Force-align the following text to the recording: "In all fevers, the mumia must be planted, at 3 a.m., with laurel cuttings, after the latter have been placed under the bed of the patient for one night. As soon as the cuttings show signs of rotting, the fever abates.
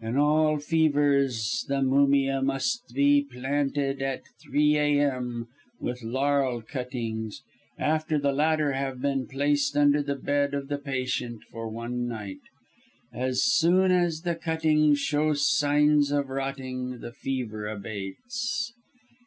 "In 0.00 0.16
all 0.16 0.60
fevers, 0.60 1.62
the 1.68 1.82
mumia 1.82 2.40
must 2.42 2.94
be 2.94 3.22
planted, 3.30 4.00
at 4.00 4.22
3 4.42 4.78
a.m., 4.78 5.48
with 5.78 6.02
laurel 6.02 6.62
cuttings, 6.62 7.42
after 7.78 8.18
the 8.18 8.32
latter 8.32 8.72
have 8.72 9.02
been 9.02 9.26
placed 9.26 9.76
under 9.76 10.02
the 10.02 10.14
bed 10.16 10.54
of 10.54 10.68
the 10.68 10.78
patient 10.78 11.42
for 11.52 11.68
one 11.68 12.08
night. 12.08 12.40
As 13.12 13.44
soon 13.44 13.90
as 13.90 14.22
the 14.22 14.34
cuttings 14.36 15.00
show 15.00 15.34
signs 15.34 16.10
of 16.10 16.30
rotting, 16.30 17.00
the 17.00 17.12
fever 17.12 17.68
abates. 17.68 18.72